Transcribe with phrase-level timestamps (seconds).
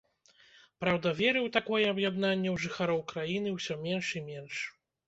[0.83, 4.55] Праўда, веры ў такое аб'яднанне ў жыхароў краіны ўсё менш і менш.